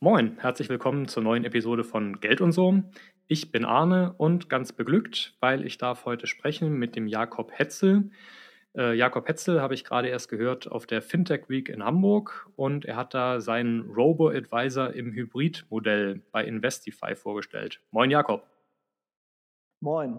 [0.00, 2.82] Moin, herzlich willkommen zur neuen Episode von Geld und so.
[3.26, 8.10] Ich bin Arne und ganz beglückt, weil ich darf heute sprechen mit dem Jakob Hetzel.
[8.74, 12.86] Äh, Jakob Hetzel habe ich gerade erst gehört auf der Fintech Week in Hamburg und
[12.86, 17.82] er hat da seinen Robo-Advisor im Hybrid-Modell bei Investify vorgestellt.
[17.90, 18.46] Moin, Jakob.
[19.80, 20.18] Moin.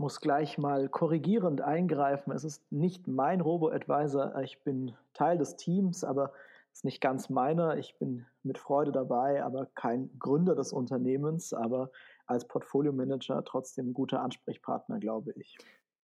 [0.00, 2.32] Muss gleich mal korrigierend eingreifen.
[2.32, 4.34] Es ist nicht mein Robo-Advisor.
[4.42, 6.32] Ich bin Teil des Teams, aber
[6.72, 7.76] es ist nicht ganz meiner.
[7.76, 11.90] Ich bin mit Freude dabei, aber kein Gründer des Unternehmens, aber
[12.24, 15.58] als Portfolio-Manager trotzdem guter Ansprechpartner, glaube ich.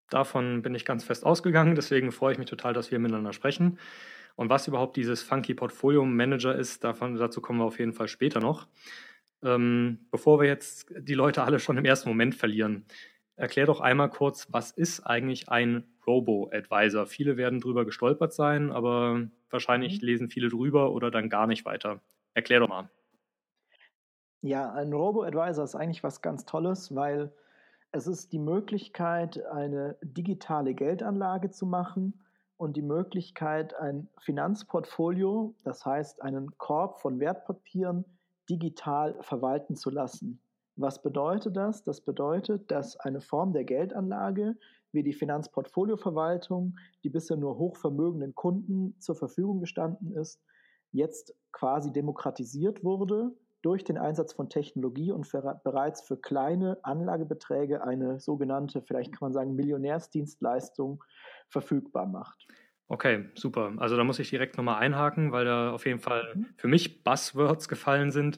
[0.09, 3.79] Davon bin ich ganz fest ausgegangen, deswegen freue ich mich total, dass wir miteinander sprechen.
[4.35, 8.09] Und was überhaupt dieses Funky Portfolio Manager ist, davon, dazu kommen wir auf jeden Fall
[8.09, 8.67] später noch.
[9.41, 12.85] Ähm, bevor wir jetzt die Leute alle schon im ersten Moment verlieren,
[13.35, 17.05] erklär doch einmal kurz, was ist eigentlich ein Robo-Advisor?
[17.05, 20.07] Viele werden drüber gestolpert sein, aber wahrscheinlich mhm.
[20.07, 22.01] lesen viele drüber oder dann gar nicht weiter.
[22.33, 22.89] Erklär doch mal.
[24.41, 27.33] Ja, ein Robo-Advisor ist eigentlich was ganz Tolles, weil
[27.91, 32.25] es ist die Möglichkeit, eine digitale Geldanlage zu machen
[32.57, 38.05] und die Möglichkeit, ein Finanzportfolio, das heißt einen Korb von Wertpapieren,
[38.49, 40.41] digital verwalten zu lassen.
[40.75, 41.83] Was bedeutet das?
[41.83, 44.57] Das bedeutet, dass eine Form der Geldanlage
[44.91, 50.41] wie die Finanzportfolioverwaltung, die bisher nur hochvermögenden Kunden zur Verfügung gestanden ist,
[50.91, 57.83] jetzt quasi demokratisiert wurde durch den Einsatz von Technologie und für, bereits für kleine Anlagebeträge
[57.83, 61.03] eine sogenannte, vielleicht kann man sagen, Millionärsdienstleistung
[61.49, 62.47] verfügbar macht.
[62.87, 63.73] Okay, super.
[63.77, 66.45] Also da muss ich direkt nochmal einhaken, weil da auf jeden Fall mhm.
[66.57, 68.37] für mich Buzzwords gefallen sind.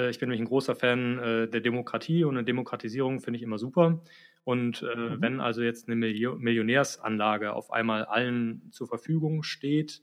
[0.00, 3.42] Äh, ich bin nämlich ein großer Fan äh, der Demokratie und eine Demokratisierung finde ich
[3.42, 4.02] immer super.
[4.44, 5.20] Und äh, mhm.
[5.20, 10.02] wenn also jetzt eine Millionärsanlage auf einmal allen zur Verfügung steht,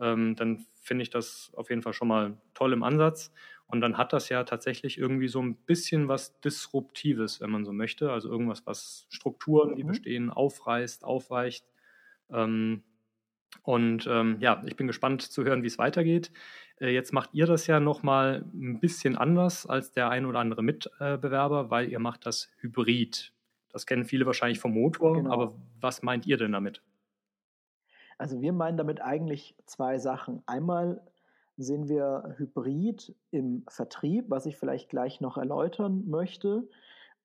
[0.00, 3.32] ähm, dann finde ich das auf jeden Fall schon mal toll im Ansatz.
[3.66, 7.72] Und dann hat das ja tatsächlich irgendwie so ein bisschen was Disruptives, wenn man so
[7.72, 8.12] möchte.
[8.12, 9.88] Also irgendwas, was Strukturen, die mhm.
[9.88, 11.64] bestehen, aufreißt, aufweicht.
[12.30, 12.82] Ähm,
[13.62, 16.32] und ähm, ja, ich bin gespannt zu hören, wie es weitergeht.
[16.80, 20.62] Äh, jetzt macht ihr das ja nochmal ein bisschen anders als der ein oder andere
[20.62, 23.32] Mitbewerber, weil ihr macht das Hybrid.
[23.70, 25.30] Das kennen viele wahrscheinlich vom Motor, genau.
[25.30, 26.82] aber was meint ihr denn damit?
[28.18, 30.42] Also wir meinen damit eigentlich zwei Sachen.
[30.46, 31.00] Einmal
[31.56, 36.68] sehen wir Hybrid im Vertrieb, was ich vielleicht gleich noch erläutern möchte,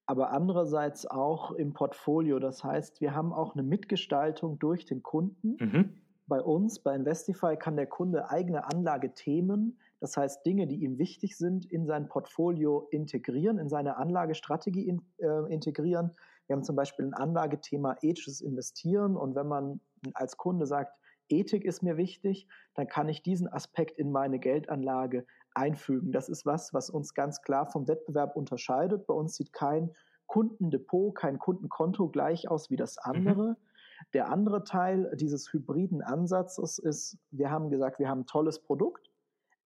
[0.06, 2.40] aber andererseits auch im Portfolio.
[2.40, 5.58] Das heißt, wir haben auch eine Mitgestaltung durch den Kunden.
[5.60, 5.94] Mhm.
[6.28, 11.38] Bei uns, bei Investify, kann der Kunde eigene Anlagethemen, das heißt Dinge, die ihm wichtig
[11.38, 16.12] sind, in sein Portfolio integrieren, in seine Anlagestrategie in, äh, integrieren.
[16.46, 19.80] Wir haben zum Beispiel ein Anlagethema ethisches Investieren und wenn man
[20.14, 20.94] als Kunde sagt,
[21.30, 26.12] Ethik ist mir wichtig, dann kann ich diesen Aspekt in meine Geldanlage einfügen.
[26.12, 29.08] Das ist was, was uns ganz klar vom Wettbewerb unterscheidet.
[29.08, 29.94] Bei uns sieht kein
[30.28, 33.12] Kundendepot, kein Kundenkonto gleich aus wie das mhm.
[33.12, 33.50] andere.
[33.50, 33.56] Mhm.
[34.14, 39.10] Der andere Teil dieses hybriden Ansatzes ist, wir haben gesagt, wir haben ein tolles Produkt,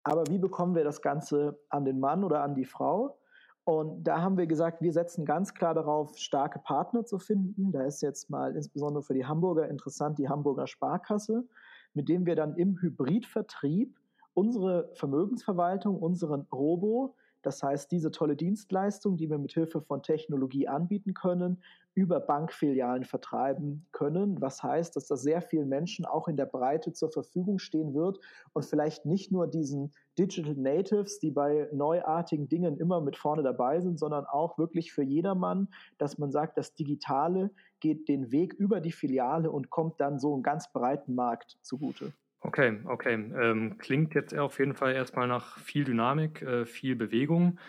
[0.03, 3.18] aber wie bekommen wir das Ganze an den Mann oder an die Frau?
[3.64, 7.72] Und da haben wir gesagt, wir setzen ganz klar darauf, starke Partner zu finden.
[7.72, 11.48] Da ist jetzt mal insbesondere für die Hamburger interessant die Hamburger Sparkasse,
[11.94, 13.96] mit dem wir dann im Hybridvertrieb
[14.34, 20.68] unsere Vermögensverwaltung, unseren Robo, das heißt diese tolle Dienstleistung, die wir mit Hilfe von Technologie
[20.68, 21.62] anbieten können,
[21.94, 24.40] über Bankfilialen vertreiben können.
[24.40, 28.19] Was heißt, dass das sehr vielen Menschen auch in der Breite zur Verfügung stehen wird
[28.53, 33.81] und vielleicht nicht nur diesen Digital Natives, die bei neuartigen Dingen immer mit vorne dabei
[33.81, 38.80] sind, sondern auch wirklich für jedermann, dass man sagt, das Digitale geht den Weg über
[38.80, 42.13] die Filiale und kommt dann so einen ganz breiten Markt zugute.
[42.41, 43.13] Okay, okay.
[43.13, 47.59] Ähm, klingt jetzt auf jeden Fall erstmal nach viel Dynamik, äh, viel Bewegung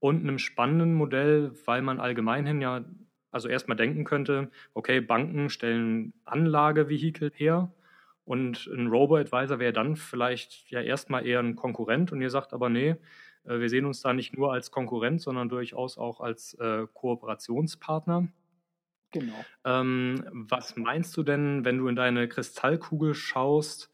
[0.00, 2.84] und einem spannenden Modell, weil man allgemeinhin ja
[3.30, 7.72] also erstmal denken könnte, okay, Banken stellen Anlagevehikel her
[8.24, 12.68] und ein Robo-Advisor wäre dann vielleicht ja erstmal eher ein Konkurrent und ihr sagt aber,
[12.68, 12.96] nee,
[13.44, 18.28] äh, wir sehen uns da nicht nur als Konkurrent, sondern durchaus auch als äh, Kooperationspartner.
[19.12, 19.44] Genau.
[19.64, 23.90] Ähm, was meinst du denn, wenn du in deine Kristallkugel schaust,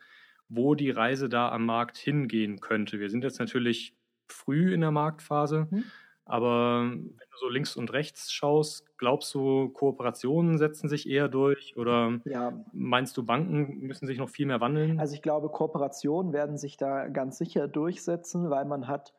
[0.55, 3.01] wo die Reise da am Markt hingehen könnte?
[3.01, 3.95] Wir sind jetzt natürlich
[4.29, 5.67] früh in der Marktphase.
[5.71, 5.85] Hm.
[6.25, 11.77] Aber wenn du so links und rechts schaust, glaubst du, Kooperationen setzen sich eher durch
[11.77, 12.53] oder ja.
[12.73, 15.01] meinst du, Banken müssen sich noch viel mehr wandeln?
[15.01, 19.13] Also ich glaube, Kooperationen werden sich da ganz sicher durchsetzen, weil man hat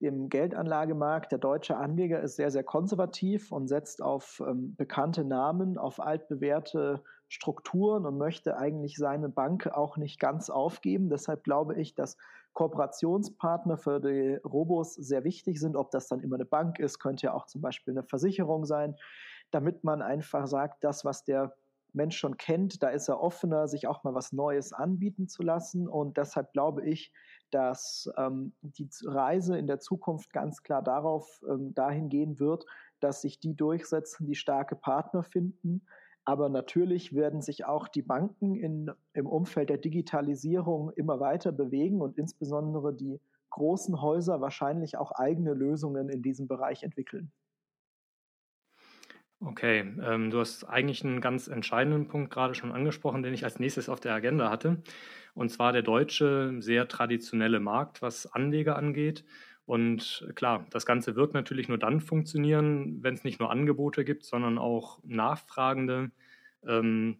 [0.00, 1.32] dem Geldanlagemarkt.
[1.32, 7.02] Der deutsche Anleger ist sehr, sehr konservativ und setzt auf ähm, bekannte Namen, auf altbewährte
[7.28, 11.10] Strukturen und möchte eigentlich seine Bank auch nicht ganz aufgeben.
[11.10, 12.16] Deshalb glaube ich, dass
[12.54, 15.76] Kooperationspartner für die Robos sehr wichtig sind.
[15.76, 18.96] Ob das dann immer eine Bank ist, könnte ja auch zum Beispiel eine Versicherung sein,
[19.50, 21.54] damit man einfach sagt, das, was der
[21.92, 25.88] Mensch schon kennt, da ist er offener, sich auch mal was Neues anbieten zu lassen.
[25.88, 27.12] Und deshalb glaube ich,
[27.50, 32.64] dass ähm, die Reise in der Zukunft ganz klar darauf ähm, dahin gehen wird,
[33.00, 35.86] dass sich die durchsetzen, die starke Partner finden.
[36.28, 42.02] Aber natürlich werden sich auch die Banken in, im Umfeld der Digitalisierung immer weiter bewegen
[42.02, 47.32] und insbesondere die großen Häuser wahrscheinlich auch eigene Lösungen in diesem Bereich entwickeln.
[49.40, 53.58] Okay, ähm, du hast eigentlich einen ganz entscheidenden Punkt gerade schon angesprochen, den ich als
[53.58, 54.82] nächstes auf der Agenda hatte.
[55.32, 59.24] Und zwar der deutsche, sehr traditionelle Markt, was Anleger angeht.
[59.68, 64.24] Und klar, das Ganze wird natürlich nur dann funktionieren, wenn es nicht nur Angebote gibt,
[64.24, 66.10] sondern auch Nachfragende,
[66.66, 67.18] ähm,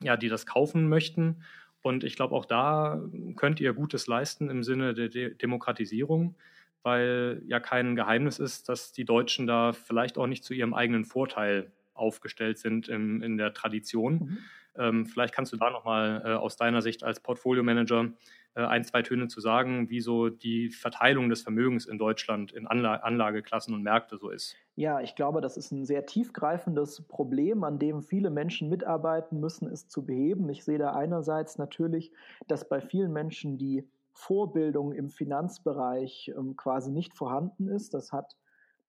[0.00, 1.42] ja, die das kaufen möchten.
[1.82, 3.02] Und ich glaube, auch da
[3.34, 6.36] könnt ihr Gutes leisten im Sinne der De Demokratisierung
[6.82, 11.04] weil ja kein Geheimnis ist, dass die Deutschen da vielleicht auch nicht zu ihrem eigenen
[11.04, 14.14] Vorteil aufgestellt sind in, in der Tradition.
[14.14, 14.38] Mhm.
[14.74, 18.08] Ähm, vielleicht kannst du da nochmal äh, aus deiner Sicht als Portfolio-Manager äh,
[18.54, 22.96] ein, zwei Töne zu sagen, wie so die Verteilung des Vermögens in Deutschland in Anla
[22.96, 24.56] Anlageklassen und Märkte so ist.
[24.74, 29.68] Ja, ich glaube, das ist ein sehr tiefgreifendes Problem, an dem viele Menschen mitarbeiten müssen,
[29.68, 30.48] es zu beheben.
[30.50, 32.12] Ich sehe da einerseits natürlich,
[32.46, 37.94] dass bei vielen Menschen die Vorbildung im Finanzbereich ähm, quasi nicht vorhanden ist.
[37.94, 38.36] Das hat,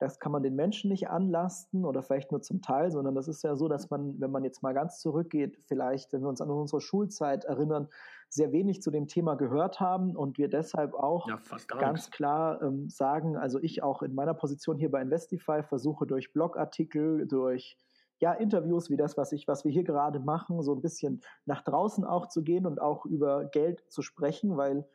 [0.04, 3.42] das kann man den Menschen nicht anlasten oder vielleicht nur zum Teil, sondern das ist
[3.44, 6.50] ja so, dass man, wenn man jetzt mal ganz zurückgeht, vielleicht, wenn wir uns an
[6.50, 7.88] unsere Schulzeit erinnern,
[8.30, 11.40] sehr wenig zu dem Thema gehört haben und wir deshalb auch ja,
[11.80, 16.34] ganz klar ähm, sagen, also ich auch in meiner Position hier bei Investify versuche durch
[16.34, 17.78] Blogartikel, durch
[18.20, 21.64] ja, Interviews wie das, was ich, was wir hier gerade machen, so ein bisschen nach
[21.64, 24.86] draußen auch zu gehen und auch über Geld zu sprechen, weil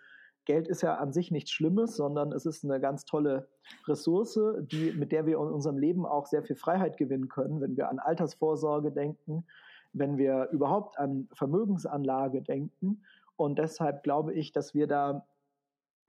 [0.49, 3.49] Geld ist ja an sich nichts Schlimmes, sondern es ist eine ganz tolle
[3.87, 7.77] Ressource, die, mit der wir in unserem Leben auch sehr viel Freiheit gewinnen können, wenn
[7.77, 9.45] wir an Altersvorsorge denken,
[9.93, 13.03] wenn wir überhaupt an Vermögensanlage denken.
[13.37, 15.27] Und deshalb glaube ich, dass wir da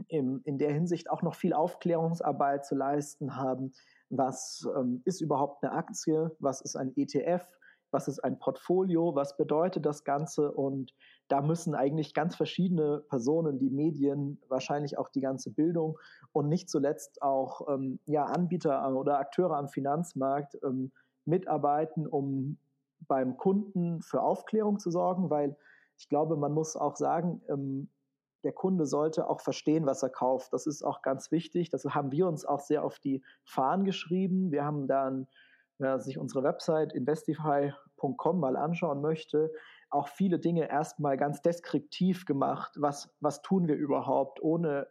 [0.07, 3.73] im, in der Hinsicht auch noch viel Aufklärungsarbeit zu leisten haben.
[4.09, 6.33] Was ähm, ist überhaupt eine Aktie?
[6.39, 7.45] Was ist ein ETF?
[7.91, 9.15] Was ist ein Portfolio?
[9.15, 10.49] Was bedeutet das Ganze?
[10.53, 10.93] Und
[11.29, 15.97] da müssen eigentlich ganz verschiedene Personen, die Medien, wahrscheinlich auch die ganze Bildung
[16.31, 20.91] und nicht zuletzt auch ähm, ja, Anbieter oder Akteure am Finanzmarkt ähm,
[21.25, 22.57] mitarbeiten, um
[23.07, 25.55] beim Kunden für Aufklärung zu sorgen, weil
[25.97, 27.89] ich glaube, man muss auch sagen, ähm,
[28.43, 30.53] der Kunde sollte auch verstehen, was er kauft.
[30.53, 31.69] Das ist auch ganz wichtig.
[31.69, 34.51] Das haben wir uns auch sehr auf die Fahnen geschrieben.
[34.51, 35.27] Wir haben dann,
[35.77, 39.51] wer sich unsere Website investify.com mal anschauen möchte,
[39.89, 42.73] auch viele Dinge erstmal ganz deskriptiv gemacht.
[42.77, 44.87] Was, was tun wir überhaupt, ohne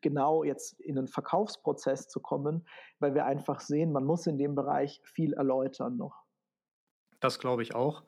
[0.00, 2.66] genau jetzt in einen Verkaufsprozess zu kommen,
[3.00, 6.24] weil wir einfach sehen, man muss in dem Bereich viel erläutern noch.
[7.20, 8.04] Das glaube ich auch.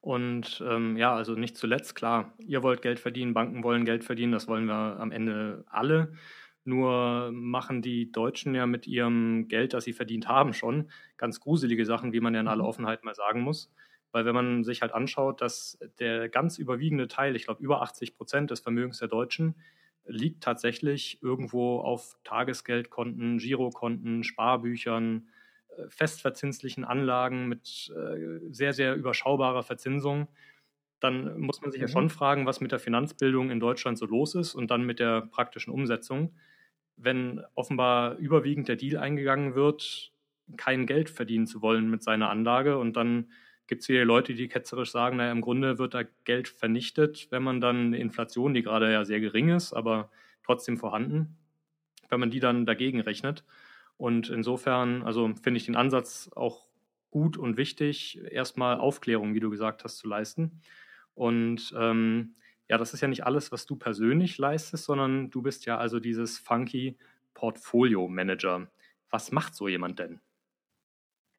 [0.00, 4.32] Und ähm, ja, also nicht zuletzt, klar, ihr wollt Geld verdienen, Banken wollen Geld verdienen,
[4.32, 6.12] das wollen wir am Ende alle.
[6.64, 11.84] Nur machen die Deutschen ja mit ihrem Geld, das sie verdient haben, schon ganz gruselige
[11.86, 12.68] Sachen, wie man ja in aller mhm.
[12.68, 13.70] Offenheit mal sagen muss.
[14.14, 18.16] Weil wenn man sich halt anschaut, dass der ganz überwiegende Teil, ich glaube über 80
[18.16, 19.56] Prozent des Vermögens der Deutschen,
[20.06, 25.28] liegt tatsächlich irgendwo auf Tagesgeldkonten, Girokonten, Sparbüchern,
[25.76, 30.28] äh, festverzinslichen Anlagen mit äh, sehr, sehr überschaubarer Verzinsung,
[31.00, 31.92] dann muss man sich ja mhm.
[31.92, 35.22] schon fragen, was mit der Finanzbildung in Deutschland so los ist und dann mit der
[35.22, 36.36] praktischen Umsetzung.
[36.96, 40.12] Wenn offenbar überwiegend der Deal eingegangen wird,
[40.56, 43.32] kein Geld verdienen zu wollen mit seiner Anlage und dann
[43.66, 47.42] gibt es hier Leute, die ketzerisch sagen, naja, im Grunde wird da Geld vernichtet, wenn
[47.42, 50.10] man dann eine Inflation, die gerade ja sehr gering ist, aber
[50.42, 51.36] trotzdem vorhanden,
[52.10, 53.44] wenn man die dann dagegen rechnet.
[53.96, 56.66] Und insofern, also finde ich den Ansatz auch
[57.10, 60.60] gut und wichtig, erstmal Aufklärung, wie du gesagt hast, zu leisten.
[61.14, 62.34] Und ähm,
[62.68, 66.00] ja, das ist ja nicht alles, was du persönlich leistest, sondern du bist ja also
[66.00, 66.96] dieses funky
[67.32, 68.68] Portfolio Manager.
[69.10, 70.20] Was macht so jemand denn?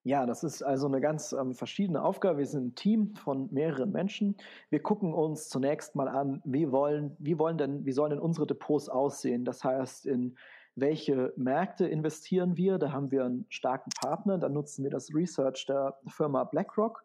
[0.06, 2.38] Ja, das ist also eine ganz ähm, verschiedene Aufgabe.
[2.38, 4.38] Wir sind ein Team von mehreren Menschen.
[4.70, 8.46] Wir gucken uns zunächst mal an, wie wollen, wie wollen denn, wie sollen denn unsere
[8.46, 9.46] Depots aussehen?
[9.46, 10.38] Das heißt, in
[10.76, 12.78] welche Märkte investieren wir?
[12.78, 14.38] Da haben wir einen starken Partner.
[14.38, 17.04] Dann nutzen wir das Research der Firma BlackRock,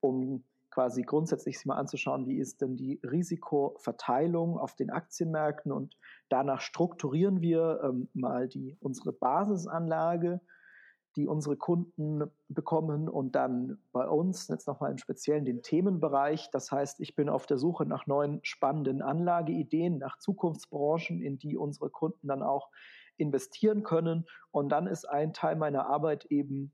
[0.00, 5.96] um quasi grundsätzlich sich mal anzuschauen, wie ist denn die Risikoverteilung auf den Aktienmärkten und
[6.28, 10.42] danach strukturieren wir ähm, mal die, unsere Basisanlage,
[11.16, 16.50] die unsere Kunden bekommen und dann bei uns jetzt nochmal im Speziellen den Themenbereich.
[16.50, 21.56] Das heißt, ich bin auf der Suche nach neuen spannenden Anlageideen, nach Zukunftsbranchen, in die
[21.56, 22.70] unsere Kunden dann auch
[23.16, 24.26] investieren können.
[24.50, 26.72] Und dann ist ein Teil meiner Arbeit eben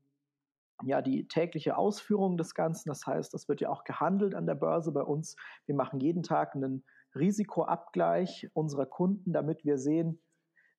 [0.83, 2.89] ja die tägliche Ausführung des Ganzen.
[2.89, 5.35] Das heißt, das wird ja auch gehandelt an der Börse bei uns.
[5.65, 10.21] Wir machen jeden Tag einen Risikoabgleich unserer Kunden, damit wir sehen,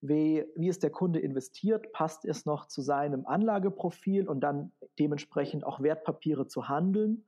[0.00, 5.64] wie, wie ist der Kunde investiert, passt es noch zu seinem Anlageprofil und dann dementsprechend
[5.64, 7.24] auch Wertpapiere zu handeln.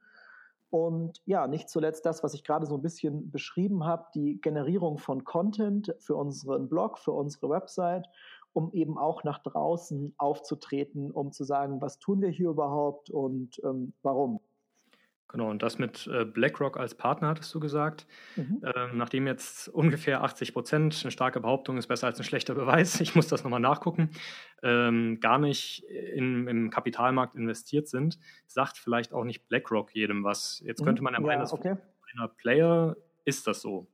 [0.70, 4.96] Und ja, nicht zuletzt das, was ich gerade so ein bisschen beschrieben habe, die Generierung
[4.96, 8.06] von Content für unseren Blog, für unsere Website,
[8.54, 13.60] um eben auch nach draußen aufzutreten, um zu sagen, was tun wir hier überhaupt und
[13.64, 14.40] ähm, warum.
[15.32, 18.06] Genau, und das mit äh, BlackRock als Partner hattest du gesagt.
[18.36, 18.62] Mhm.
[18.62, 23.00] Ähm, nachdem jetzt ungefähr 80 Prozent, eine starke Behauptung ist besser als ein schlechter Beweis,
[23.00, 24.10] ich muss das nochmal nachgucken,
[24.62, 30.62] ähm, gar nicht in, im Kapitalmarkt investiert sind, sagt vielleicht auch nicht BlackRock jedem was.
[30.66, 30.84] Jetzt mhm.
[30.84, 31.76] könnte man ja meinen, ja, okay.
[32.12, 33.86] einer Player ist das so.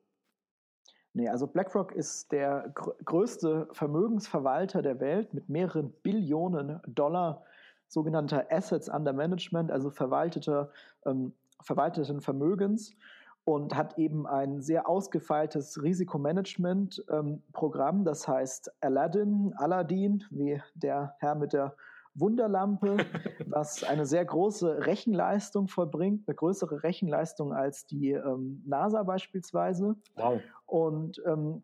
[1.15, 7.45] Nee, also BlackRock ist der gr größte Vermögensverwalter der Welt mit mehreren Billionen Dollar
[7.89, 10.71] sogenannter Assets under Management, also verwalteter,
[11.07, 12.97] ähm, verwalteten Vermögens
[13.45, 21.35] und hat eben ein sehr ausgefeiltes Risikomanagement-Programm, ähm, das heißt Aladdin, Aladdin, wie der Herr
[21.35, 21.75] mit der
[22.15, 22.99] Wunderlampe,
[23.47, 29.97] was eine sehr große Rechenleistung vollbringt, eine größere Rechenleistung als die ähm, NASA beispielsweise.
[30.17, 30.43] Wow.
[30.67, 31.63] Und ähm,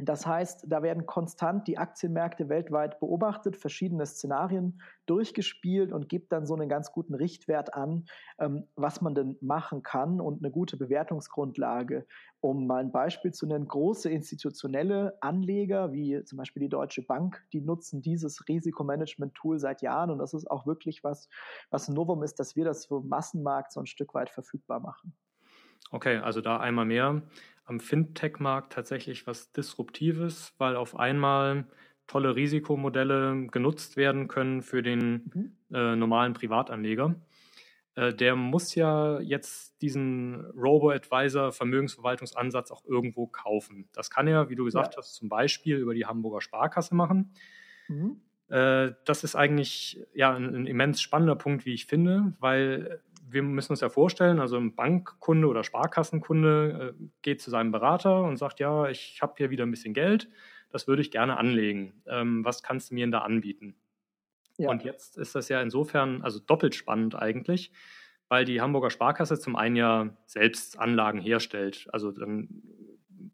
[0.00, 6.46] das heißt, da werden konstant die Aktienmärkte weltweit beobachtet, verschiedene Szenarien durchgespielt und gibt dann
[6.46, 8.06] so einen ganz guten Richtwert an,
[8.38, 12.06] ähm, was man denn machen kann und eine gute Bewertungsgrundlage.
[12.40, 17.44] Um mal ein Beispiel zu nennen, große institutionelle Anleger wie zum Beispiel die Deutsche Bank,
[17.52, 21.28] die nutzen dieses Risikomanagement-Tool seit Jahren und das ist auch wirklich was,
[21.70, 25.14] was ein Novum ist, dass wir das für Massenmarkt so ein Stück weit verfügbar machen.
[25.90, 27.22] Okay, also da einmal mehr
[27.68, 31.66] am Fintech-Markt tatsächlich was Disruptives, weil auf einmal
[32.06, 35.76] tolle Risikomodelle genutzt werden können für den mhm.
[35.76, 37.14] äh, normalen Privatanleger.
[37.94, 43.88] Äh, der muss ja jetzt diesen Robo-Advisor Vermögensverwaltungsansatz auch irgendwo kaufen.
[43.92, 44.98] Das kann er, wie du gesagt ja.
[44.98, 47.34] hast, zum Beispiel über die Hamburger Sparkasse machen.
[47.88, 48.22] Mhm.
[48.48, 53.42] Äh, das ist eigentlich ja ein, ein immens spannender Punkt, wie ich finde, weil wir
[53.42, 58.36] müssen uns ja vorstellen, also ein Bankkunde oder Sparkassenkunde äh, geht zu seinem Berater und
[58.36, 60.28] sagt, ja, ich habe hier wieder ein bisschen Geld,
[60.70, 62.02] das würde ich gerne anlegen.
[62.06, 63.74] Ähm, was kannst du mir denn da anbieten?
[64.56, 64.70] Ja.
[64.70, 67.72] Und jetzt ist das ja insofern, also doppelt spannend eigentlich,
[68.28, 71.88] weil die Hamburger Sparkasse zum einen ja selbst Anlagen herstellt.
[71.92, 72.62] Also dann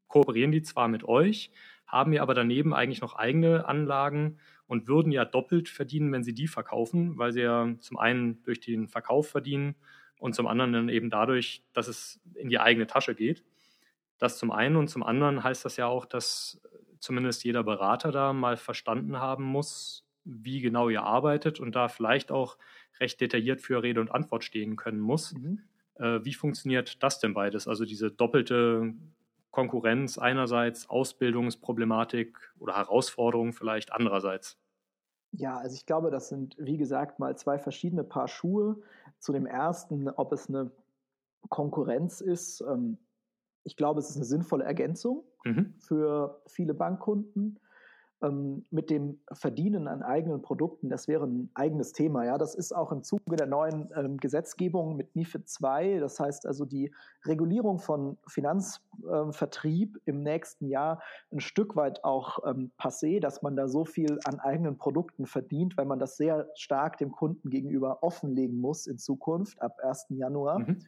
[0.09, 1.51] kooperieren die zwar mit euch,
[1.87, 6.35] haben ja aber daneben eigentlich noch eigene Anlagen und würden ja doppelt verdienen, wenn sie
[6.35, 9.75] die verkaufen, weil sie ja zum einen durch den Verkauf verdienen
[10.19, 13.45] und zum anderen dann eben dadurch, dass es in die eigene Tasche geht.
[14.19, 16.61] Das zum einen und zum anderen heißt das ja auch, dass
[16.99, 22.33] zumindest jeder Berater da mal verstanden haben muss, wie genau ihr arbeitet und da vielleicht
[22.33, 22.57] auch
[23.01, 25.35] recht detailliert für Rede und Antwort stehen können muss.
[25.35, 25.61] Mhm.
[25.97, 27.69] Äh, wie funktioniert das denn beides?
[27.69, 28.95] Also diese doppelte
[29.55, 34.59] Konkurrenz einerseits, Ausbildungsproblematik oder Herausforderungen vielleicht andererseits?
[35.31, 38.83] Ja, also ich glaube, das sind, wie gesagt, mal zwei verschiedene Paar Schuhe.
[39.21, 40.73] Zu dem ersten, ob es eine
[41.51, 42.63] Konkurrenz ist.
[42.63, 42.99] Ähm,
[43.63, 45.75] ich glaube, es ist eine sinnvolle Ergänzung mhm.
[45.79, 47.61] für viele Bankkunden
[48.25, 52.25] ähm, mit dem Verdienen an eigenen Produkten, das wäre ein eigenes Thema.
[52.25, 56.01] Ja, das ist auch im Zuge der neuen ähm, Gesetzgebung mit MiFID II.
[56.01, 56.93] Das heißt also die
[57.25, 61.03] Regulierung von Finanzvertrieb äh, im nächsten Jahr
[61.33, 65.77] ein Stück weit auch ähm, passé, dass man da so viel an eigenen Produkten verdient,
[65.77, 70.07] weil man das sehr stark dem Kunden gegenüber offenlegen muss in Zukunft ab 1.
[70.11, 70.61] Januar.
[70.61, 70.81] Mhm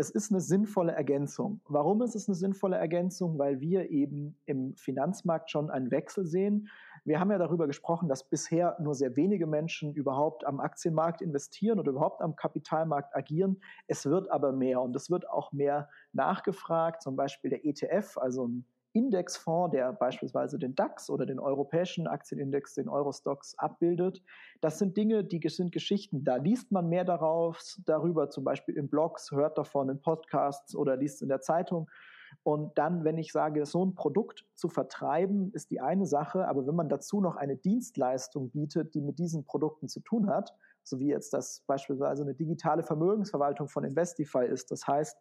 [0.00, 1.60] es ist eine sinnvolle Ergänzung.
[1.68, 3.38] Warum ist es eine sinnvolle Ergänzung?
[3.38, 6.68] Weil wir eben im Finanzmarkt schon einen Wechsel sehen.
[7.04, 11.78] Wir haben ja darüber gesprochen, dass bisher nur sehr wenige Menschen überhaupt am Aktienmarkt investieren
[11.78, 13.60] oder überhaupt am Kapitalmarkt agieren.
[13.86, 17.02] Es wird aber mehr und es wird auch mehr nachgefragt.
[17.02, 22.74] Zum Beispiel der ETF, also ein Indexfonds, der beispielsweise den DAX oder den europäischen Aktienindex,
[22.74, 24.22] den Eurostox abbildet.
[24.60, 26.24] Das sind Dinge, die sind Geschichten.
[26.24, 30.96] Da liest man mehr darauf, darüber, zum Beispiel in Blogs, hört davon in Podcasts oder
[30.96, 31.88] liest in der Zeitung.
[32.42, 36.66] Und dann, wenn ich sage, so ein Produkt zu vertreiben, ist die eine Sache, aber
[36.66, 40.98] wenn man dazu noch eine Dienstleistung bietet, die mit diesen Produkten zu tun hat, so
[40.98, 44.70] wie jetzt das beispielsweise eine digitale Vermögensverwaltung von Investify ist.
[44.70, 45.16] Das heißt,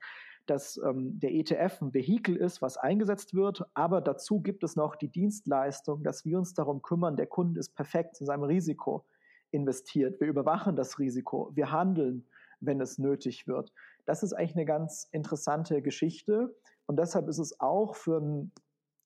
[0.50, 4.96] dass ähm, der ETF ein Vehikel ist, was eingesetzt wird, aber dazu gibt es noch
[4.96, 9.06] die Dienstleistung, dass wir uns darum kümmern, der Kunde ist perfekt zu seinem Risiko
[9.52, 10.20] investiert.
[10.20, 12.28] Wir überwachen das Risiko, wir handeln,
[12.60, 13.72] wenn es nötig wird.
[14.06, 18.52] Das ist eigentlich eine ganz interessante Geschichte und deshalb ist es auch für ein,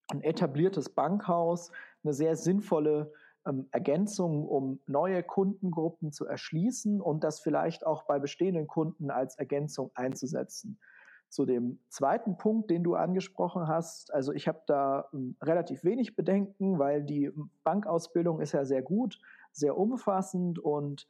[0.10, 1.72] ein etabliertes Bankhaus
[2.04, 3.12] eine sehr sinnvolle
[3.46, 9.38] ähm, Ergänzung, um neue Kundengruppen zu erschließen und das vielleicht auch bei bestehenden Kunden als
[9.38, 10.80] Ergänzung einzusetzen.
[11.34, 16.16] Zu dem zweiten Punkt, den du angesprochen hast, also ich habe da ähm, relativ wenig
[16.16, 17.32] Bedenken, weil die
[17.64, 19.18] Bankausbildung ist ja sehr gut,
[19.52, 21.08] sehr umfassend und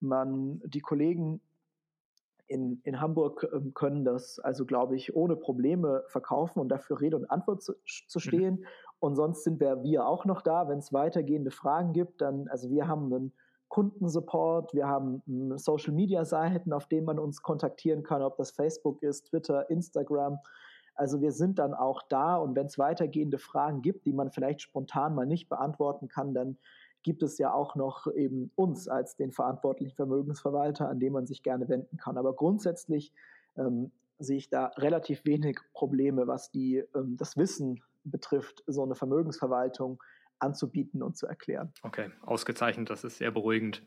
[0.00, 1.42] man die Kollegen
[2.46, 7.16] in, in Hamburg ähm, können das also, glaube ich, ohne Probleme verkaufen und dafür Rede
[7.16, 8.22] und Antwort zu, zu mhm.
[8.22, 8.54] stehen.
[8.54, 8.66] Mhm.
[8.98, 12.22] Und sonst sind wir, wir auch noch da, wenn es weitergehende Fragen gibt.
[12.22, 13.32] Dann, also wir haben einen
[13.68, 18.50] Kundensupport, wir haben hm, Social Media Seiten, auf denen man uns kontaktieren kann, ob das
[18.50, 20.38] Facebook ist, Twitter, Instagram.
[20.94, 24.62] Also wir sind dann auch da und wenn es weitergehende Fragen gibt, die man vielleicht
[24.62, 26.56] spontan mal nicht beantworten kann, dann
[27.02, 31.42] gibt es ja auch noch eben uns als den verantwortlichen Vermögensverwalter, an den man sich
[31.42, 32.18] gerne wenden kann.
[32.18, 33.12] Aber grundsätzlich
[33.56, 38.94] ähm, sehe ich da relativ wenig Probleme, was die, ähm, das Wissen betrifft, so eine
[38.94, 40.02] Vermögensverwaltung
[40.38, 41.72] anzubieten und zu erklären.
[41.82, 43.82] Okay, ausgezeichnet, das ist sehr beruhigend.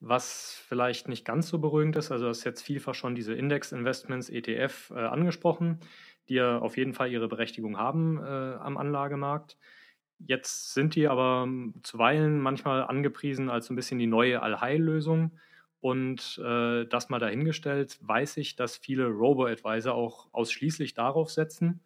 [0.00, 4.30] Was vielleicht nicht ganz so beruhigend ist, also du hast jetzt vielfach schon diese Index-Investments,
[4.30, 5.78] ETF, äh, angesprochen,
[6.28, 9.56] die ja auf jeden Fall ihre Berechtigung haben äh, am Anlagemarkt.
[10.18, 11.48] Jetzt sind die aber
[11.82, 15.32] zuweilen manchmal angepriesen als so ein bisschen die neue Allheillösung.
[15.80, 21.80] Und äh, das mal dahingestellt, weiß ich, dass viele Robo-Advisor auch ausschließlich darauf setzen,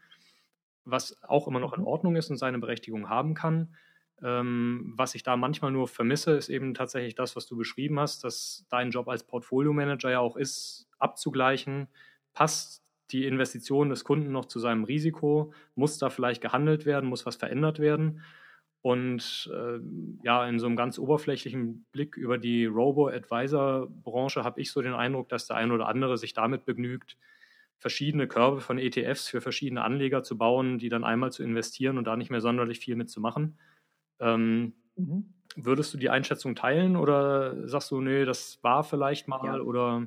[0.85, 1.87] was auch immer noch in mhm.
[1.87, 3.75] Ordnung ist und seine Berechtigung haben kann.
[4.23, 8.25] Ähm, was ich da manchmal nur vermisse, ist eben tatsächlich das, was du beschrieben hast,
[8.25, 11.89] dass dein Job als Portfolio-Manager ja auch ist, abzugleichen,
[12.33, 17.27] passt die Investition des Kunden noch zu seinem Risiko, muss da vielleicht gehandelt werden, muss
[17.27, 18.23] was verändert werden.
[18.83, 19.81] Und äh,
[20.23, 25.29] ja, in so einem ganz oberflächlichen Blick über die Robo-Advisor-Branche habe ich so den Eindruck,
[25.29, 27.17] dass der ein oder andere sich damit begnügt,
[27.79, 32.05] verschiedene Körbe von ETFs für verschiedene Anleger zu bauen, die dann einmal zu investieren und
[32.07, 33.59] da nicht mehr sonderlich viel mitzumachen.
[34.21, 35.33] Ähm, mhm.
[35.57, 39.61] Würdest du die Einschätzung teilen oder sagst du, nee, das war vielleicht mal ja.
[39.61, 40.07] oder?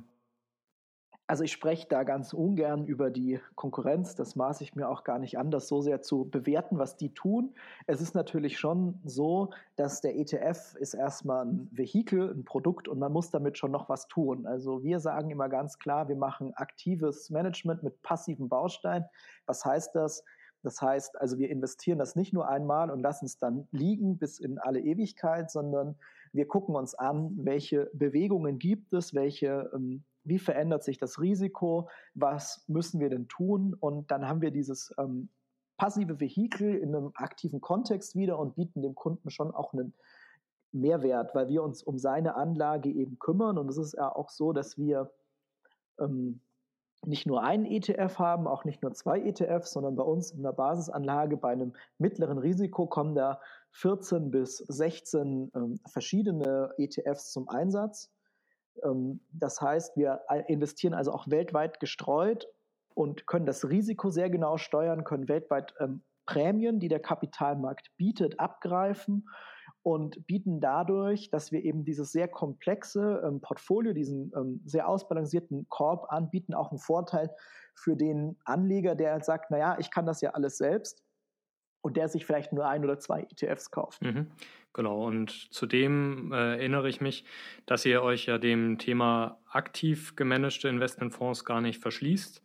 [1.30, 4.16] Also ich spreche da ganz ungern über die Konkurrenz.
[4.16, 7.14] Das maße ich mir auch gar nicht an, das so sehr zu bewerten, was die
[7.14, 7.54] tun.
[7.86, 12.98] Es ist natürlich schon so, dass der ETF ist erstmal ein Vehikel, ein Produkt und
[12.98, 14.48] man muss damit schon noch was tun.
[14.48, 19.06] Also wir sagen immer ganz klar, wir machen aktives Management mit passiven Bausteinen.
[19.46, 20.24] Was heißt das?
[20.62, 24.40] Das heißt, also wir investieren das nicht nur einmal und lassen es dann liegen bis
[24.40, 25.96] in alle Ewigkeit, sondern
[26.34, 31.90] wir gucken uns an, welche Bewegungen gibt es, welche ähm, wie verändert sich das Risiko,
[32.14, 33.74] was müssen wir denn tun?
[33.74, 35.30] Und dann haben wir dieses ähm,
[35.78, 39.94] passive Vehikel in einem aktiven Kontext wieder und bieten dem Kunden schon auch einen
[40.72, 43.58] Mehrwert, weil wir uns um seine Anlage eben kümmern.
[43.58, 45.12] Und es ist ja auch so, dass wir
[46.00, 46.42] ähm,
[47.06, 50.52] nicht nur einen ETF haben, auch nicht nur zwei ETFs, sondern bei uns in der
[50.52, 53.40] Basisanlage bei einem mittleren Risiko kommen da
[53.72, 58.12] 14 bis 16 ähm, verschiedene ETFs zum Einsatz.
[58.84, 62.48] Ähm, das heißt, wir investieren also auch weltweit gestreut
[62.94, 68.40] und können das Risiko sehr genau steuern, können weltweit ähm, Prämien, die der Kapitalmarkt bietet,
[68.40, 69.28] abgreifen
[69.84, 75.68] und bieten dadurch, dass wir eben dieses sehr komplexe ähm, Portfolio, diesen ähm, sehr ausbalancierten
[75.70, 77.30] Korb anbieten, auch einen Vorteil
[77.76, 81.04] für den Anleger, der halt sagt, naja, ich kann das ja alles selbst
[81.82, 84.02] und der sich vielleicht nur ein oder zwei ETFs kauft.
[84.02, 84.28] Mhm.
[84.74, 87.26] Genau, und zudem äh, erinnere ich mich,
[87.66, 92.44] dass ihr euch ja dem Thema aktiv gemanagte Investmentfonds gar nicht verschließt,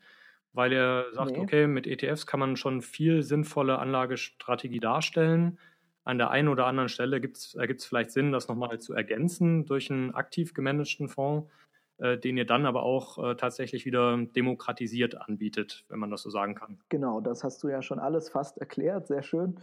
[0.53, 1.39] weil ihr sagt, nee.
[1.39, 5.59] okay, mit ETFs kann man schon viel sinnvolle Anlagestrategie darstellen.
[6.05, 9.91] An der einen oder anderen Stelle ergibt es vielleicht Sinn, das nochmal zu ergänzen durch
[9.91, 11.51] einen aktiv gemanagten Fonds,
[11.99, 16.31] äh, den ihr dann aber auch äh, tatsächlich wieder demokratisiert anbietet, wenn man das so
[16.31, 16.79] sagen kann.
[16.91, 19.59] Genau, das hast du ja schon alles fast erklärt, sehr schön.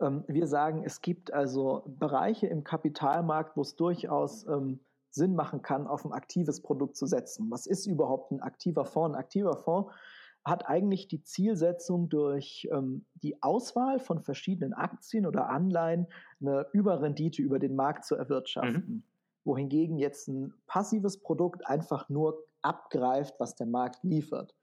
[0.00, 4.80] Ähm, wir sagen, es gibt also Bereiche im Kapitalmarkt, wo es durchaus ähm,
[5.10, 7.48] Sinn machen kann, auf ein aktives Produkt zu setzen.
[7.50, 9.14] Was ist überhaupt ein aktiver Fonds?
[9.14, 9.92] Ein aktiver Fonds
[10.44, 16.06] hat eigentlich die Zielsetzung, durch ähm, die Auswahl von verschiedenen Aktien oder Anleihen
[16.40, 18.84] eine Überrendite über den Markt zu erwirtschaften.
[18.86, 19.02] Mhm.
[19.44, 24.54] Wohingegen jetzt ein passives Produkt einfach nur abgreift, was der Markt liefert.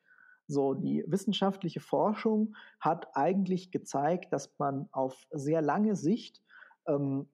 [0.48, 6.41] So, die wissenschaftliche Forschung hat eigentlich gezeigt, dass man auf sehr lange Sicht
[6.88, 7.28] ähm,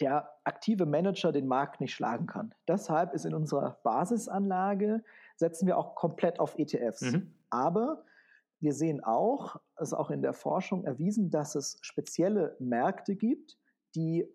[0.00, 2.54] der aktive Manager den Markt nicht schlagen kann.
[2.66, 5.04] Deshalb ist in unserer Basisanlage,
[5.36, 7.02] setzen wir auch komplett auf ETFs.
[7.02, 7.33] Mhm.
[7.50, 8.04] Aber
[8.60, 13.58] wir sehen auch, es ist auch in der Forschung erwiesen, dass es spezielle Märkte gibt,
[13.94, 14.26] die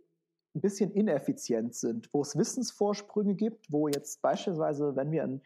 [0.56, 5.41] ein bisschen ineffizient sind, wo es Wissensvorsprünge gibt, wo jetzt beispielsweise, wenn wir einen,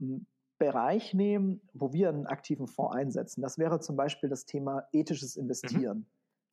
[0.00, 0.26] einen
[0.58, 5.36] Bereich nehmen, wo wir einen aktiven Fonds einsetzen, das wäre zum Beispiel das Thema ethisches
[5.36, 5.98] Investieren.
[5.98, 6.06] Mhm.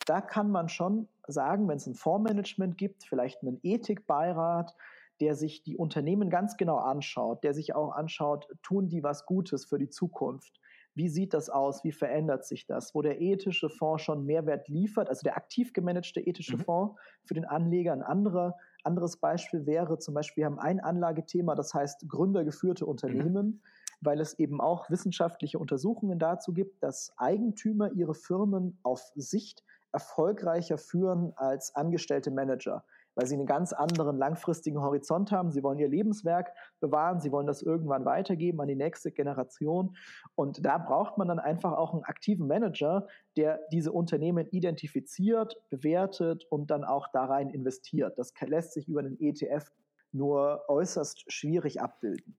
[0.06, 4.76] Da kann man schon sagen, wenn es ein Fondsmanagement gibt, vielleicht einen Ethikbeirat,
[5.22, 9.66] der sich die Unternehmen ganz genau anschaut, der sich auch anschaut, tun die was Gutes
[9.66, 10.60] für die Zukunft?
[10.94, 11.84] Wie sieht das aus?
[11.86, 12.94] Wie verändert sich das?
[12.94, 16.62] Wo der ethische Fonds schon Mehrwert liefert, also der aktiv gemanagte ethische mhm.
[16.62, 17.94] Fonds für den Anleger.
[17.94, 23.46] Ein anderer, anderes Beispiel wäre zum Beispiel, wir haben ein Anlagethema, das heißt gründergeführte Unternehmen.
[23.48, 23.62] Mhm
[24.02, 30.78] weil es eben auch wissenschaftliche Untersuchungen dazu gibt, dass Eigentümer ihre Firmen auf Sicht erfolgreicher
[30.78, 32.84] führen als angestellte Manager
[33.15, 35.52] weil sie einen ganz anderen langfristigen Horizont haben.
[35.52, 39.95] Sie wollen ihr Lebenswerk bewahren, sie wollen das irgendwann weitergeben an die nächste Generation.
[40.36, 46.45] Und da braucht man dann einfach auch einen aktiven Manager, der diese Unternehmen identifiziert, bewertet
[46.50, 48.17] und dann auch da rein investiert.
[48.17, 49.71] Das lässt sich über den ETF
[50.12, 52.38] nur äußerst schwierig abbilden.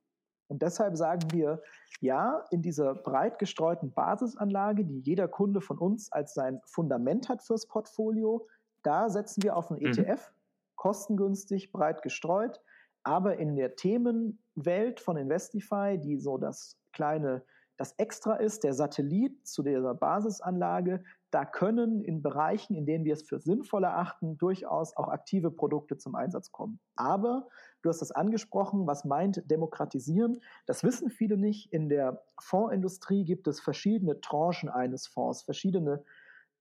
[0.49, 1.63] Und deshalb sagen wir,
[2.01, 7.43] ja, in dieser breit gestreuten Basisanlage, die jeder Kunde von uns als sein Fundament hat
[7.43, 8.47] fürs Portfolio,
[8.83, 10.42] da setzen wir auf einen ETF, mhm
[10.83, 12.61] kostengünstig, breit gestreut.
[13.05, 17.45] Aber in der Themenwelt von Investify, die so das kleine,
[17.77, 23.13] das Extra ist, der Satellit zu dieser Basisanlage, da können in Bereichen, in denen wir
[23.13, 26.81] es für sinnvoll erachten, durchaus auch aktive Produkte zum Einsatz kommen.
[26.97, 27.47] Aber
[27.83, 30.41] du hast das angesprochen, was meint demokratisieren?
[30.67, 31.73] Das wissen viele nicht.
[31.73, 36.05] In der Fondsindustrie gibt es verschiedene Tranchen eines Fonds, verschiedene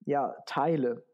[0.04, 1.04] ja, Teile.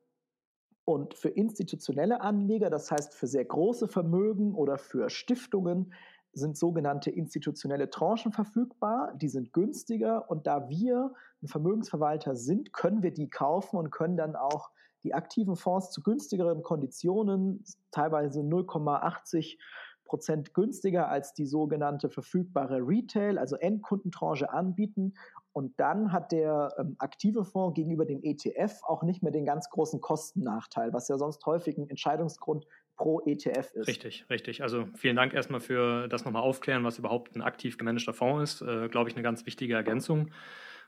[0.89, 5.93] Und für institutionelle Anleger, das heißt für sehr große Vermögen oder für Stiftungen,
[6.33, 9.13] sind sogenannte institutionelle Tranchen verfügbar.
[9.21, 14.17] Die sind günstiger und da wir ein Vermögensverwalter sind, können wir die kaufen und können
[14.17, 14.71] dann auch
[15.03, 19.59] die aktiven Fonds zu günstigeren Konditionen, teilweise 0,80
[20.07, 25.13] Prozent günstiger als die sogenannte verfügbare Retail, also Endkundentranche anbieten
[25.59, 29.69] und dann hat der ähm, aktive Fonds gegenüber dem ETF auch nicht mehr den ganz
[29.71, 33.89] großen Kostennachteil, was ja sonst häufig ein Entscheidungsgrund pro ETF ist.
[33.89, 34.63] Richtig, richtig.
[34.63, 38.69] Also vielen Dank erstmal für das nochmal aufklären, was überhaupt ein aktiv gemanagter Fonds ist.
[38.69, 40.31] Äh, Glaube ich, eine ganz wichtige Ergänzung.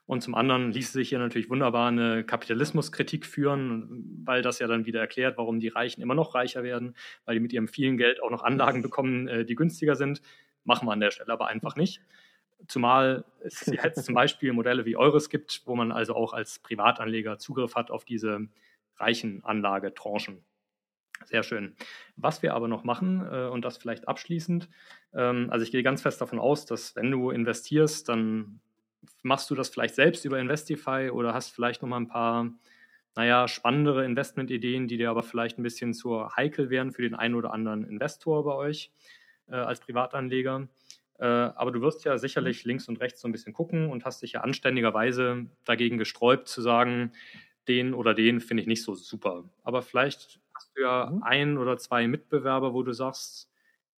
[0.06, 4.86] Und zum anderen ließe sich hier natürlich wunderbar eine Kapitalismuskritik führen, weil das ja dann
[4.86, 8.22] wieder erklärt, warum die Reichen immer noch reicher werden, weil die mit ihrem vielen Geld
[8.22, 10.22] auch noch Anlagen bekommen, äh, die günstiger sind.
[10.62, 12.02] Machen wir an der Stelle aber einfach nicht.
[12.68, 17.38] Zumal es jetzt zum Beispiel Modelle wie eures gibt, wo man also auch als Privatanleger
[17.38, 18.48] Zugriff hat auf diese
[18.96, 20.44] reichen Anlagetranchen.
[21.24, 21.76] Sehr schön.
[22.16, 24.68] Was wir aber noch machen, äh, und das vielleicht abschließend,
[25.12, 28.60] ähm, also ich gehe ganz fest davon aus, dass wenn du investierst, dann
[29.22, 32.50] machst du das vielleicht selbst über Investify oder hast vielleicht nochmal ein paar,
[33.16, 37.34] naja, spannendere Investmentideen, die dir aber vielleicht ein bisschen zu heikel wären für den einen
[37.34, 38.90] oder anderen Investor bei euch
[39.48, 40.68] äh, als Privatanleger.
[41.20, 44.22] Äh, aber du wirst ja sicherlich links und rechts so ein bisschen gucken und hast
[44.22, 47.12] dich ja anständigerweise dagegen gesträubt zu sagen,
[47.68, 49.44] den oder den finde ich nicht so super.
[49.62, 51.22] Aber vielleicht hast du ja mhm.
[51.22, 53.50] ein oder zwei Mitbewerber, wo du sagst,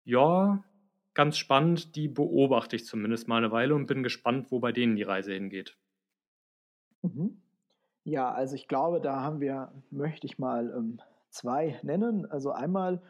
[0.05, 0.65] ja,
[1.15, 4.97] ganz spannend, die beobachte ich zumindest mal eine Weile und bin gespannt, wo bei denen
[4.97, 5.79] die Reise hingeht.
[7.03, 7.41] Mhm.
[8.03, 10.99] Ja, also ich glaube, da haben wir, möchte ich mal ähm,
[11.31, 12.27] zwei nennen.
[12.29, 13.01] Also einmal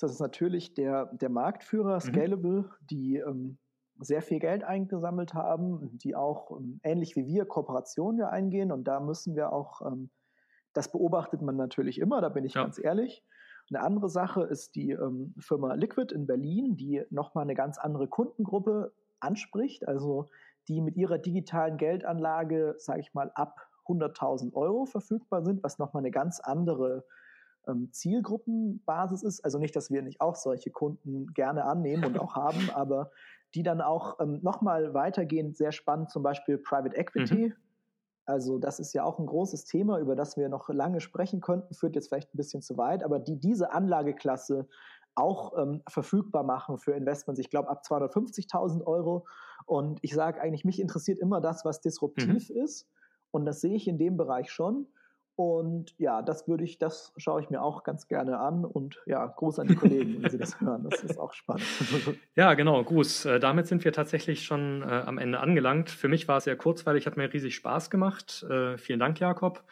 [0.00, 2.00] das ist natürlich der, der Marktführer mhm.
[2.00, 2.86] Scalable, mhm.
[2.90, 3.58] die ähm,
[4.00, 8.72] sehr viel Geld eingesammelt haben, die auch ähm, ähnlich wie wir Kooperationen ja eingehen.
[8.72, 10.10] Und da müssen wir auch, ähm,
[10.72, 12.62] das beobachtet man natürlich immer, da bin ich ja.
[12.62, 13.24] ganz ehrlich.
[13.70, 18.08] Eine andere Sache ist die ähm, Firma Liquid in Berlin, die nochmal eine ganz andere
[18.08, 20.26] Kundengruppe anspricht, also
[20.68, 26.02] die mit ihrer digitalen Geldanlage, sage ich mal, ab 100.000 Euro verfügbar sind, was nochmal
[26.02, 27.04] eine ganz andere
[27.68, 29.44] ähm, Zielgruppenbasis ist.
[29.44, 33.10] Also nicht, dass wir nicht auch solche Kunden gerne annehmen und auch haben, aber
[33.54, 37.48] die dann auch ähm, nochmal weitergehend sehr spannend, zum Beispiel Private Equity.
[37.48, 37.54] Mhm.
[38.26, 41.74] Also das ist ja auch ein großes Thema, über das wir noch lange sprechen könnten,
[41.74, 44.66] führt jetzt vielleicht ein bisschen zu weit, aber die diese Anlageklasse
[45.14, 49.26] auch ähm, verfügbar machen für Investments, ich glaube ab 250.000 Euro.
[49.66, 52.56] Und ich sage eigentlich, mich interessiert immer das, was disruptiv mhm.
[52.56, 52.88] ist.
[53.30, 54.86] Und das sehe ich in dem Bereich schon.
[55.36, 58.64] Und ja, das würde ich, das schaue ich mir auch ganz gerne an.
[58.64, 60.86] Und ja, Gruß an die Kollegen, wenn sie das hören.
[60.88, 61.64] Das ist auch spannend.
[62.36, 63.26] Ja, genau, Gruß.
[63.26, 65.90] Äh, damit sind wir tatsächlich schon äh, am Ende angelangt.
[65.90, 68.44] Für mich war es sehr kurzweilig, hat mir riesig Spaß gemacht.
[68.48, 69.64] Äh, vielen Dank, Jakob.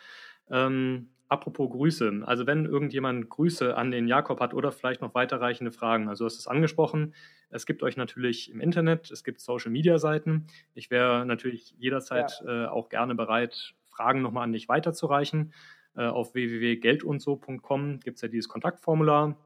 [0.50, 2.22] Ähm, apropos Grüße.
[2.24, 6.08] Also wenn irgendjemand Grüße an den Jakob hat oder vielleicht noch weiterreichende Fragen.
[6.08, 7.14] Also du hast es angesprochen.
[7.50, 10.46] Es gibt euch natürlich im Internet, es gibt Social-Media-Seiten.
[10.74, 12.64] Ich wäre natürlich jederzeit ja.
[12.64, 15.52] äh, auch gerne bereit, Fragen nochmal an dich weiterzureichen.
[15.94, 19.36] Äh, auf www.geldundso.com gibt es ja dieses Kontaktformular.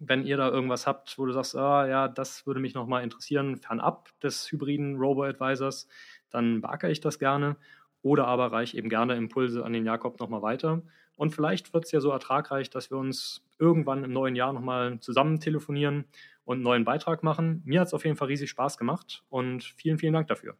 [0.00, 3.56] Wenn ihr da irgendwas habt, wo du sagst, ah, ja, das würde mich nochmal interessieren,
[3.56, 5.88] fernab des hybriden Robo-Advisors,
[6.30, 7.56] dann beackere ich das gerne.
[8.02, 10.82] Oder aber reiche eben gerne Impulse an den Jakob nochmal weiter.
[11.16, 14.98] Und vielleicht wird es ja so ertragreich, dass wir uns irgendwann im neuen Jahr nochmal
[15.00, 16.04] zusammen telefonieren
[16.44, 17.62] und einen neuen Beitrag machen.
[17.64, 20.56] Mir hat es auf jeden Fall riesig Spaß gemacht und vielen, vielen Dank dafür.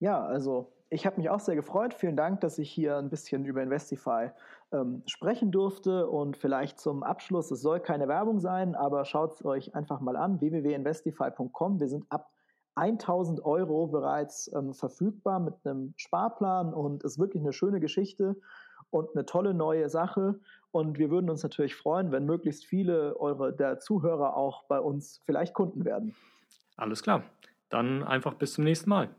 [0.00, 1.92] Ja, also ich habe mich auch sehr gefreut.
[1.92, 4.30] Vielen Dank, dass ich hier ein bisschen über Investify
[4.72, 6.08] ähm, sprechen durfte.
[6.08, 10.16] Und vielleicht zum Abschluss, es soll keine Werbung sein, aber schaut es euch einfach mal
[10.16, 11.80] an, www.investify.com.
[11.80, 12.30] Wir sind ab
[12.76, 18.36] 1000 Euro bereits ähm, verfügbar mit einem Sparplan und ist wirklich eine schöne Geschichte
[18.90, 20.40] und eine tolle neue Sache.
[20.70, 25.20] Und wir würden uns natürlich freuen, wenn möglichst viele eure der Zuhörer auch bei uns
[25.26, 26.14] vielleicht Kunden werden.
[26.76, 27.24] Alles klar.
[27.68, 29.10] Dann einfach bis zum nächsten Mal.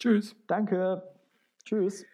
[0.00, 0.34] Tschüss.
[0.46, 1.02] Danke.
[1.64, 2.04] Tschüss.